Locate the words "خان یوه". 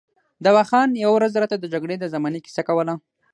0.69-1.13